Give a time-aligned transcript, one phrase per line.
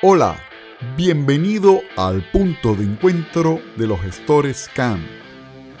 [0.00, 0.38] Hola,
[0.96, 5.04] bienvenido al punto de encuentro de los gestores CAM.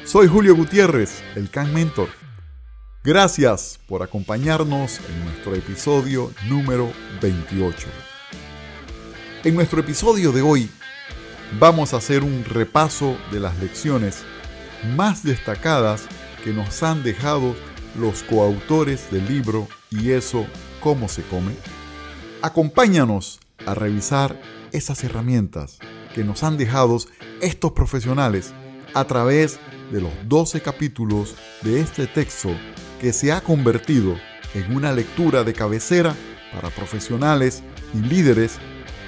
[0.04, 2.08] Soy Julio Gutiérrez, el CAM Mentor.
[3.04, 6.90] Gracias por acompañarnos en nuestro episodio número
[7.22, 7.86] 28.
[9.44, 10.68] En nuestro episodio de hoy
[11.60, 14.24] vamos a hacer un repaso de las lecciones
[14.96, 16.08] más destacadas
[16.42, 17.54] que nos han dejado
[17.96, 20.44] los coautores del libro Y eso,
[20.80, 21.52] ¿cómo se come?
[22.42, 24.40] Acompáñanos a revisar
[24.72, 25.78] esas herramientas
[26.14, 26.98] que nos han dejado
[27.40, 28.52] estos profesionales
[28.94, 29.58] a través
[29.92, 32.50] de los 12 capítulos de este texto
[33.00, 34.16] que se ha convertido
[34.54, 36.14] en una lectura de cabecera
[36.54, 37.62] para profesionales
[37.94, 38.58] y líderes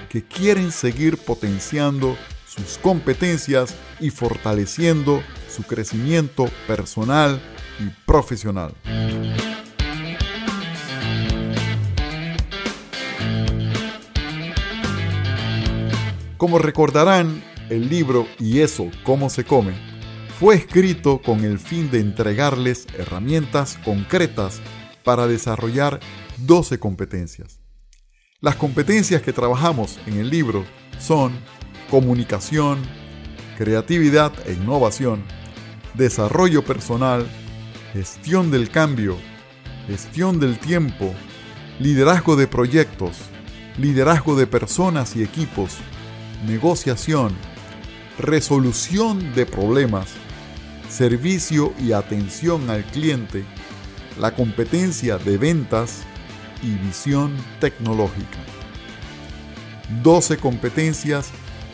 [0.09, 7.41] que quieren seguir potenciando sus competencias y fortaleciendo su crecimiento personal
[7.79, 8.75] y profesional.
[16.41, 19.75] Como recordarán, el libro Y eso, cómo se come,
[20.39, 24.63] fue escrito con el fin de entregarles herramientas concretas
[25.05, 26.01] para desarrollar
[26.39, 27.61] 12 competencias.
[28.41, 30.65] Las competencias que trabajamos en el libro
[30.99, 31.39] son
[31.91, 32.79] comunicación,
[33.59, 35.23] creatividad e innovación,
[35.93, 37.27] desarrollo personal,
[37.93, 39.19] gestión del cambio,
[39.87, 41.13] gestión del tiempo,
[41.79, 43.19] liderazgo de proyectos,
[43.77, 45.77] liderazgo de personas y equipos,
[46.47, 47.35] negociación,
[48.19, 50.09] resolución de problemas,
[50.89, 53.45] servicio y atención al cliente,
[54.19, 56.03] la competencia de ventas
[56.63, 58.39] y visión tecnológica.
[60.03, 61.31] 12 competencias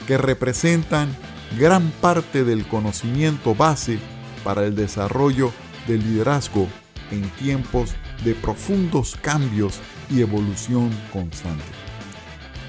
[0.06, 1.14] que representan
[1.58, 3.98] gran parte del conocimiento base
[4.44, 5.52] para el desarrollo
[5.86, 6.68] del liderazgo
[7.10, 7.94] en tiempos
[8.24, 11.64] de profundos cambios y evolución constante.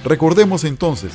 [0.04, 1.14] Recordemos entonces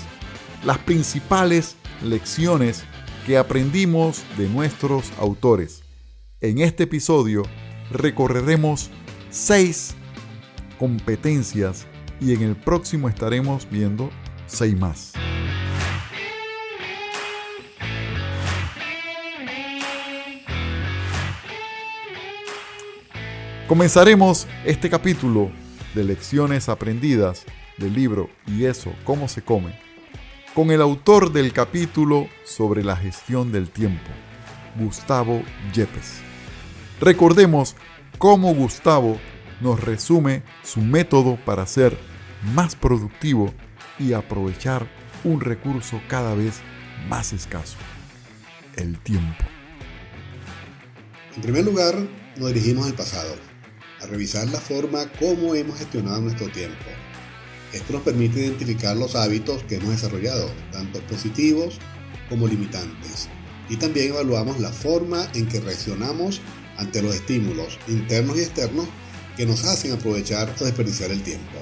[0.64, 2.84] las principales lecciones
[3.26, 5.82] que aprendimos de nuestros autores.
[6.40, 7.42] En este episodio
[7.90, 8.90] recorreremos
[9.30, 9.94] seis
[10.78, 11.86] competencias
[12.20, 14.10] y en el próximo estaremos viendo
[14.46, 15.12] seis más.
[23.68, 25.50] Comenzaremos este capítulo
[25.94, 27.46] de lecciones aprendidas
[27.78, 29.78] del libro Y eso, cómo se come,
[30.54, 34.10] con el autor del capítulo sobre la gestión del tiempo,
[34.76, 35.42] Gustavo
[35.72, 36.20] Yepes.
[37.00, 37.74] Recordemos
[38.18, 39.18] cómo Gustavo
[39.60, 41.96] nos resume su método para ser
[42.54, 43.52] más productivo
[43.98, 44.86] y aprovechar
[45.24, 46.60] un recurso cada vez
[47.08, 47.76] más escaso,
[48.76, 49.44] el tiempo.
[51.34, 51.94] En primer lugar,
[52.36, 53.36] nos dirigimos al pasado
[54.02, 56.84] a revisar la forma como hemos gestionado nuestro tiempo.
[57.72, 61.78] Esto nos permite identificar los hábitos que hemos desarrollado, tanto positivos
[62.28, 63.28] como limitantes.
[63.68, 66.40] Y también evaluamos la forma en que reaccionamos
[66.76, 68.86] ante los estímulos internos y externos
[69.36, 71.58] que nos hacen aprovechar o desperdiciar el tiempo.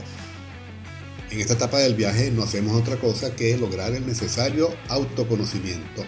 [1.31, 6.04] En esta etapa del viaje no hacemos otra cosa que lograr el necesario autoconocimiento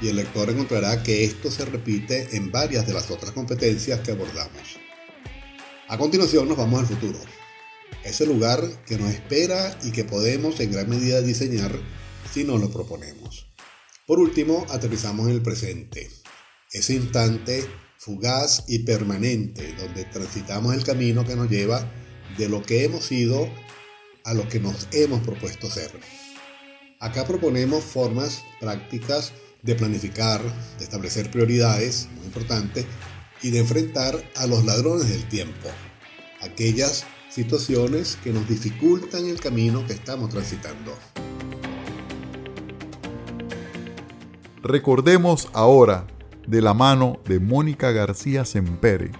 [0.00, 4.12] y el lector encontrará que esto se repite en varias de las otras competencias que
[4.12, 4.78] abordamos.
[5.88, 7.18] A continuación nos vamos al futuro,
[8.04, 11.72] ese lugar que nos espera y que podemos en gran medida diseñar
[12.32, 13.46] si nos lo proponemos.
[14.06, 16.10] Por último, aterrizamos en el presente,
[16.72, 17.64] ese instante
[17.98, 21.92] fugaz y permanente donde transitamos el camino que nos lleva
[22.38, 23.48] de lo que hemos sido
[24.24, 25.90] a lo que nos hemos propuesto ser.
[26.98, 30.42] Acá proponemos formas prácticas de planificar,
[30.78, 32.86] de establecer prioridades, muy importante,
[33.42, 35.68] y de enfrentar a los ladrones del tiempo,
[36.40, 40.94] aquellas situaciones que nos dificultan el camino que estamos transitando.
[44.62, 46.06] Recordemos ahora,
[46.46, 49.10] de la mano de Mónica García Sempere,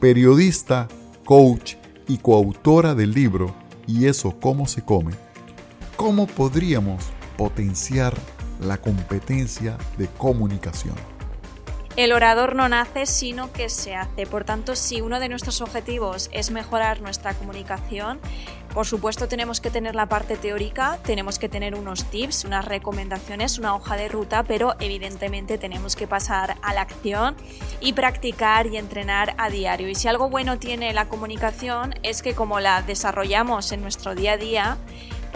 [0.00, 0.88] periodista,
[1.24, 1.74] coach
[2.06, 3.54] y coautora del libro
[3.86, 5.12] Y eso cómo se come,
[5.96, 7.04] cómo podríamos
[7.36, 8.16] potenciar
[8.60, 11.15] la competencia de comunicación.
[11.96, 14.26] El orador no nace, sino que se hace.
[14.26, 18.20] Por tanto, si uno de nuestros objetivos es mejorar nuestra comunicación,
[18.74, 23.58] por supuesto tenemos que tener la parte teórica, tenemos que tener unos tips, unas recomendaciones,
[23.58, 27.34] una hoja de ruta, pero evidentemente tenemos que pasar a la acción
[27.80, 29.88] y practicar y entrenar a diario.
[29.88, 34.32] Y si algo bueno tiene la comunicación es que como la desarrollamos en nuestro día
[34.32, 34.76] a día,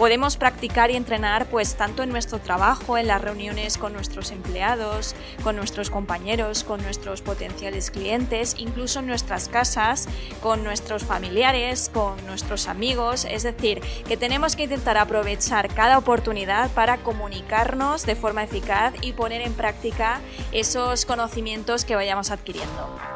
[0.01, 5.13] Podemos practicar y entrenar pues tanto en nuestro trabajo, en las reuniones con nuestros empleados,
[5.43, 10.09] con nuestros compañeros, con nuestros potenciales clientes, incluso en nuestras casas,
[10.41, 13.25] con nuestros familiares, con nuestros amigos.
[13.29, 19.13] Es decir, que tenemos que intentar aprovechar cada oportunidad para comunicarnos de forma eficaz y
[19.13, 20.19] poner en práctica
[20.51, 23.10] esos conocimientos que vayamos adquiriendo.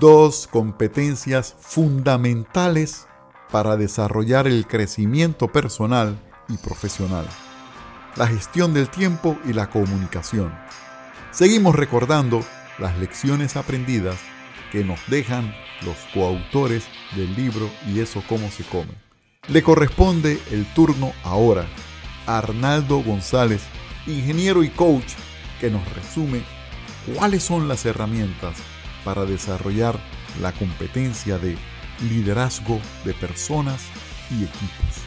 [0.00, 3.06] Dos competencias fundamentales
[3.52, 6.18] para desarrollar el crecimiento personal
[6.48, 7.26] y profesional,
[8.16, 10.52] la gestión del tiempo y la comunicación.
[11.32, 12.42] Seguimos recordando
[12.78, 14.16] las lecciones aprendidas
[14.72, 18.94] que nos dejan los coautores del libro y eso cómo se come.
[19.48, 21.66] Le corresponde el turno ahora
[22.26, 23.60] a Arnaldo González,
[24.06, 25.12] ingeniero y coach,
[25.60, 26.42] que nos resume
[27.14, 28.56] cuáles son las herramientas
[29.04, 29.96] para desarrollar
[30.40, 31.56] la competencia de
[32.08, 33.86] liderazgo de personas
[34.30, 35.04] y equipos.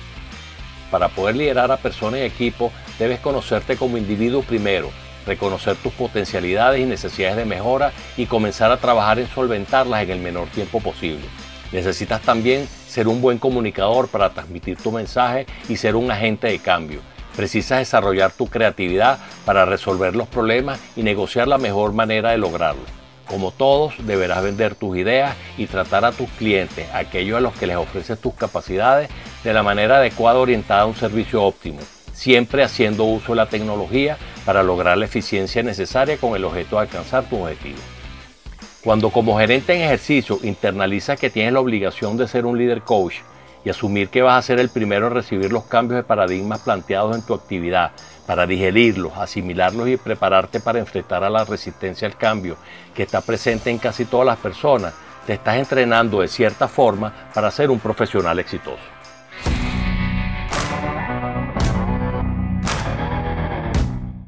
[0.92, 4.92] Para poder liderar a personas y equipos, debes conocerte como individuo primero,
[5.26, 10.20] reconocer tus potencialidades y necesidades de mejora y comenzar a trabajar en solventarlas en el
[10.20, 11.26] menor tiempo posible.
[11.72, 16.60] Necesitas también ser un buen comunicador para transmitir tu mensaje y ser un agente de
[16.60, 17.02] cambio.
[17.36, 23.03] Precisas desarrollar tu creatividad para resolver los problemas y negociar la mejor manera de lograrlo.
[23.28, 27.68] Como todos, deberás vender tus ideas y tratar a tus clientes, aquellos a los que
[27.68, 29.10] les ofreces tus capacidades,
[29.44, 31.80] de la manera adecuada orientada a un servicio óptimo,
[32.14, 36.84] siempre haciendo uso de la tecnología para lograr la eficiencia necesaria con el objeto de
[36.84, 37.80] alcanzar tu objetivo.
[38.84, 43.16] Cuando como gerente en ejercicio internalizas que tienes la obligación de ser un líder coach
[43.66, 47.16] y asumir que vas a ser el primero en recibir los cambios de paradigmas planteados
[47.16, 47.92] en tu actividad
[48.26, 52.58] para digerirlos, asimilarlos y prepararte para enfrentar a la resistencia al cambio
[52.94, 54.94] que está presente en casi todas las personas,
[55.26, 58.84] te estás entrenando de cierta forma para ser un profesional exitoso.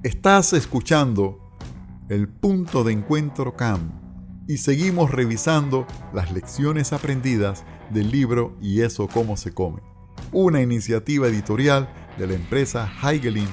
[0.04, 1.58] Estás escuchando
[2.10, 4.06] el punto de encuentro CAM
[4.48, 9.82] y seguimos revisando las lecciones aprendidas del libro Y eso cómo se come,
[10.32, 13.48] una iniciativa editorial de la empresa Heigelin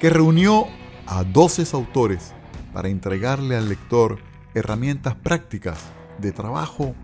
[0.00, 0.66] que reunió
[1.06, 2.32] a 12 autores
[2.72, 4.18] para entregarle al lector
[4.54, 5.78] herramientas prácticas
[6.18, 6.94] de trabajo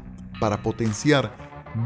[0.41, 1.37] para potenciar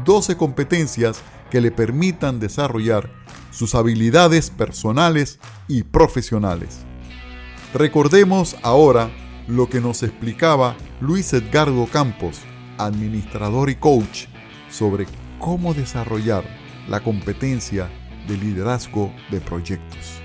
[0.05, 3.11] 12 competencias que le permitan desarrollar
[3.51, 6.79] sus habilidades personales y profesionales.
[7.73, 9.09] Recordemos ahora
[9.47, 12.39] lo que nos explicaba Luis Edgardo Campos,
[12.77, 14.27] administrador y coach,
[14.69, 15.05] sobre
[15.39, 16.43] cómo desarrollar
[16.87, 17.89] la competencia
[18.27, 20.21] de liderazgo de proyectos.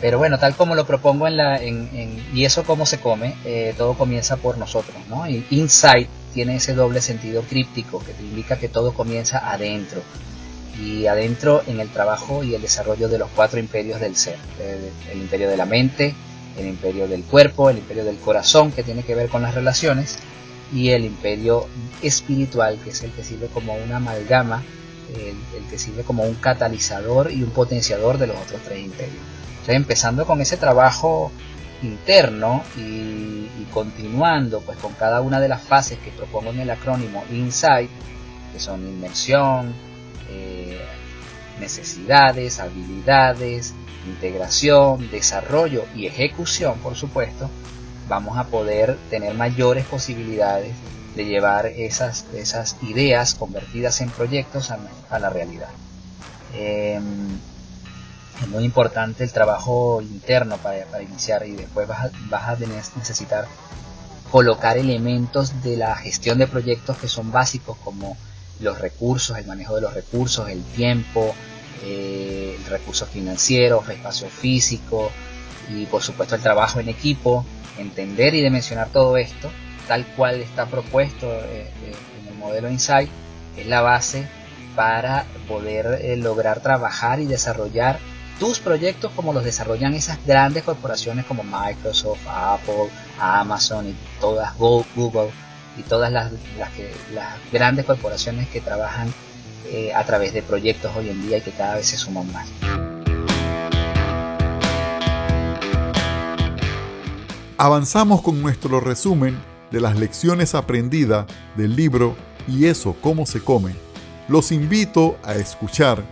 [0.00, 3.94] Pero bueno, tal como lo propongo en la, y eso cómo se come, eh, todo
[3.94, 5.28] comienza por nosotros, ¿no?
[5.28, 10.02] Y insight tiene ese doble sentido críptico que te indica que todo comienza adentro.
[10.80, 14.38] Y adentro en el trabajo y el desarrollo de los cuatro imperios del ser.
[15.12, 16.14] el imperio de la mente,
[16.58, 20.18] el imperio del cuerpo, el imperio del corazón que tiene que ver con las relaciones
[20.72, 21.66] y el imperio
[22.02, 24.62] espiritual que es el que sirve como una amalgama,
[25.14, 25.36] el,
[25.68, 29.16] que sirve como un catalizador y un potenciador de los otros tres imperios.
[29.50, 31.30] Entonces, empezando con ese trabajo
[31.82, 37.24] interno y, continuando pues con cada una de las fases que propongo en el acrónimo
[37.30, 37.88] INSIGHT,
[38.52, 39.72] que son inmersión,
[40.28, 40.78] eh,
[41.58, 43.72] necesidades, habilidades,
[44.06, 47.48] integración, desarrollo y ejecución, por supuesto,
[48.08, 50.74] vamos a poder tener mayores posibilidades
[51.14, 55.68] de llevar esas, esas ideas convertidas en proyectos a, la realidad.
[56.54, 57.38] Em,
[58.40, 62.56] es muy importante el trabajo interno para, iniciar y después vas a, vas a
[62.96, 63.46] necesitar
[64.30, 68.16] colocar elementos de la gestión de proyectos que son básicos como
[68.60, 71.34] los recursos, el manejo de los recursos, el tiempo,
[71.84, 75.10] eh, el recurso financiero, el espacio físico
[75.68, 77.44] y por supuesto el trabajo en equipo,
[77.78, 79.50] entender y dimensionar todo esto
[79.88, 83.10] tal cual está propuesto eh, eh, en el modelo Insight
[83.56, 84.26] es la base
[84.76, 87.98] para poder lograr trabajar y desarrollar
[88.38, 92.88] tus proyectos como los desarrollan esas grandes corporaciones como Microsoft, Apple,
[93.20, 95.30] Amazon y todas Google
[95.76, 96.32] y todas las,
[97.52, 99.12] grandes corporaciones que trabajan
[99.66, 102.48] eh, a través de proyectos hoy en día y que cada vez se suman más.
[107.62, 109.38] Avanzamos con nuestro resumen
[109.70, 111.26] de las lecciones aprendidas
[111.56, 112.16] del libro
[112.48, 113.76] Y eso, cómo se come.
[114.26, 116.02] Los invito a escuchar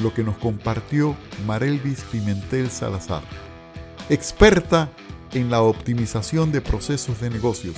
[0.00, 1.14] lo que nos compartió
[1.46, 3.22] Marelvis Pimentel Salazar,
[4.08, 4.90] experta
[5.34, 7.76] en la optimización de procesos de negocios,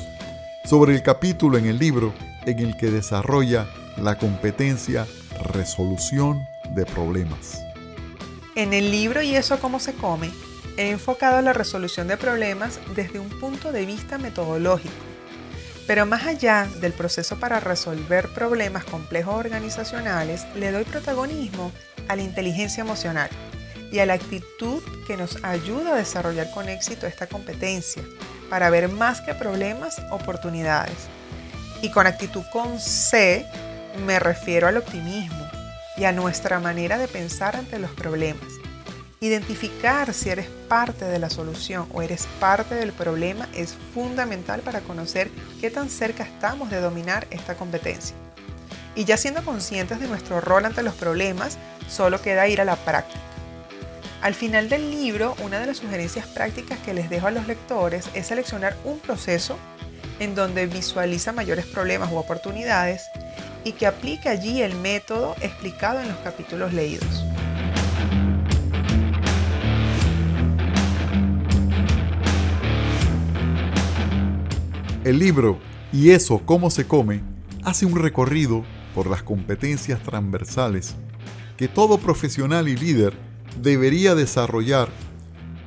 [0.64, 2.14] sobre el capítulo en el libro
[2.46, 5.06] en el que desarrolla la competencia
[5.52, 6.40] resolución
[6.74, 7.60] de problemas.
[8.54, 10.30] En el libro Y eso cómo se come,
[10.80, 14.94] he enfocado la resolución de problemas desde un punto de vista metodológico.
[15.86, 21.70] Pero más allá del proceso para resolver problemas complejos organizacionales, le doy protagonismo
[22.08, 23.28] a la inteligencia emocional
[23.92, 28.02] y a la actitud que nos ayuda a desarrollar con éxito esta competencia
[28.48, 30.96] para ver más que problemas, oportunidades.
[31.82, 33.44] Y con actitud con C
[34.06, 35.46] me refiero al optimismo
[35.98, 38.59] y a nuestra manera de pensar ante los problemas.
[39.22, 44.80] Identificar si eres parte de la solución o eres parte del problema es fundamental para
[44.80, 48.16] conocer qué tan cerca estamos de dominar esta competencia.
[48.94, 52.76] Y ya siendo conscientes de nuestro rol ante los problemas, solo queda ir a la
[52.76, 53.20] práctica.
[54.22, 58.08] Al final del libro, una de las sugerencias prácticas que les dejo a los lectores
[58.14, 59.58] es seleccionar un proceso
[60.18, 63.02] en donde visualiza mayores problemas u oportunidades
[63.64, 67.22] y que aplique allí el método explicado en los capítulos leídos.
[75.02, 75.58] El libro
[75.92, 77.22] Y eso, cómo se come,
[77.64, 78.64] hace un recorrido
[78.94, 80.94] por las competencias transversales
[81.56, 83.14] que todo profesional y líder
[83.60, 84.88] debería desarrollar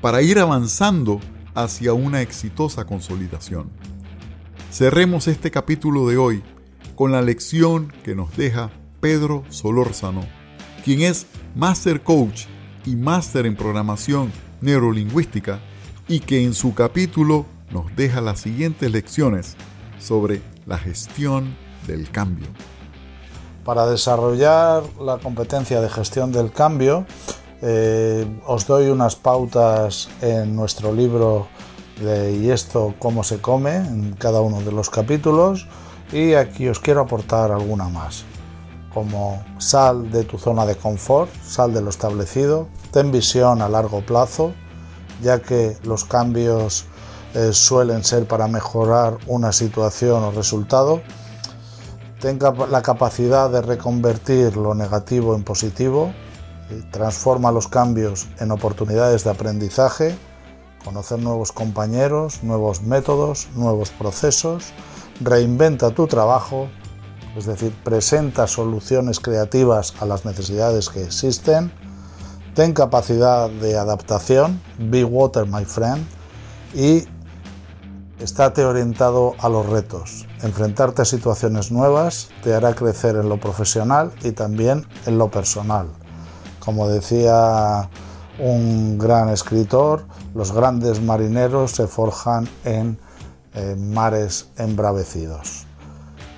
[0.01, 1.19] para ir avanzando
[1.55, 3.69] hacia una exitosa consolidación.
[4.71, 6.43] Cerremos este capítulo de hoy
[6.95, 8.71] con la lección que nos deja
[9.01, 10.25] Pedro Solórzano,
[10.85, 11.25] quien es
[11.55, 12.45] Master Coach
[12.85, 15.59] y Máster en Programación Neurolingüística
[16.07, 19.55] y que en su capítulo nos deja las siguientes lecciones
[19.99, 21.55] sobre la gestión
[21.87, 22.47] del cambio.
[23.65, 27.05] Para desarrollar la competencia de gestión del cambio,
[27.61, 31.47] eh, os doy unas pautas en nuestro libro
[32.01, 35.67] de Y esto cómo se come en cada uno de los capítulos
[36.11, 38.25] y aquí os quiero aportar alguna más,
[38.93, 44.01] como sal de tu zona de confort, sal de lo establecido, ten visión a largo
[44.01, 44.53] plazo,
[45.21, 46.85] ya que los cambios
[47.33, 51.01] eh, suelen ser para mejorar una situación o resultado,
[52.19, 56.13] tenga la capacidad de reconvertir lo negativo en positivo,
[56.91, 60.15] transforma los cambios en oportunidades de aprendizaje,
[60.83, 64.73] conocer nuevos compañeros, nuevos métodos, nuevos procesos,
[65.21, 66.67] reinventa tu trabajo,
[67.35, 71.71] es decir, presenta soluciones creativas a las necesidades que existen,
[72.53, 76.05] ten capacidad de adaptación, be water my friend,
[76.75, 77.07] y
[78.23, 80.25] estate orientado a los retos.
[80.41, 85.87] Enfrentarte a situaciones nuevas te hará crecer en lo profesional y también en lo personal.
[86.59, 87.89] Como decía
[88.39, 92.97] un gran escritor, los grandes marineros se forjan en
[93.77, 95.65] mares embravecidos.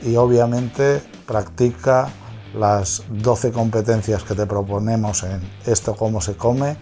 [0.02, 2.10] Y obviamente practica
[2.54, 6.78] las 12 competencias que te proponemos en esto cómo se come,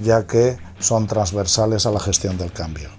[0.00, 2.97] ya que son transversales a la gestión del cambio.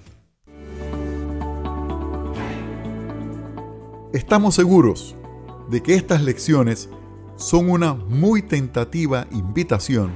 [4.14, 5.16] Estamos seguros
[5.70, 6.90] de que estas lecciones
[7.36, 10.14] son una muy tentativa invitación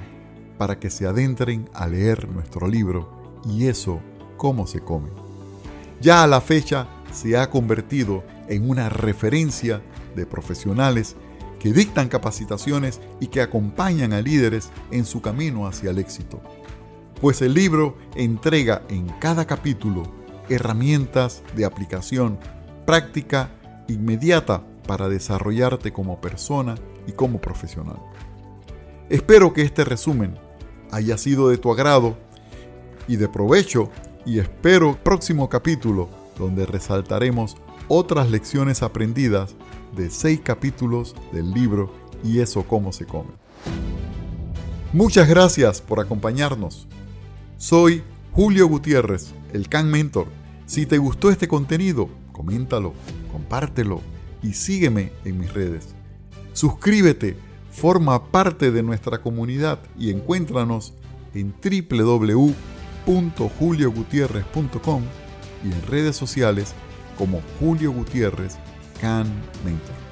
[0.57, 4.00] para que se adentren a leer nuestro libro y eso
[4.38, 5.23] cómo se come
[6.03, 9.81] ya a la fecha se ha convertido en una referencia
[10.15, 11.15] de profesionales
[11.59, 16.41] que dictan capacitaciones y que acompañan a líderes en su camino hacia el éxito.
[17.21, 20.03] Pues el libro entrega en cada capítulo
[20.50, 22.38] herramientas de aplicación
[22.85, 23.50] práctica
[23.87, 26.75] inmediata para desarrollarte como persona
[27.07, 27.97] y como profesional.
[29.09, 30.37] Espero que este resumen
[30.91, 32.17] haya sido de tu agrado
[33.07, 33.89] y de provecho
[34.25, 37.55] y espero próximo capítulo donde resaltaremos
[37.87, 39.55] otras lecciones aprendidas
[39.95, 41.91] de seis capítulos del libro
[42.23, 43.31] y eso cómo se come.
[44.93, 46.87] Muchas gracias por acompañarnos.
[47.57, 50.27] Soy Julio Gutiérrez, el Can Mentor.
[50.65, 52.93] Si te gustó este contenido, coméntalo,
[53.33, 53.99] compártelo
[54.41, 55.93] y sígueme en mis redes.
[56.53, 57.35] Suscríbete,
[57.69, 60.93] forma parte de nuestra comunidad y encuéntranos
[61.33, 62.53] en www
[63.59, 65.03] juliogutierrez.com
[65.63, 66.73] y en redes sociales
[67.17, 68.57] como Julio Gutiérrez
[68.99, 69.27] Can
[69.65, 70.02] Mentor.